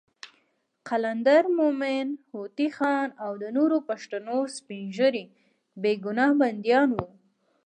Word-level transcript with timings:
قلندر 0.87 1.43
مومند، 1.57 2.11
هوتي 2.33 2.67
خان، 2.77 3.07
او 3.23 3.31
د 3.41 3.43
نورو 3.57 3.77
پښتنو 3.89 4.37
سپین 4.57 4.85
ږیري 4.97 5.25
بېګناه 5.81 6.29
بندیان 6.41 6.89
وو. 6.97 7.07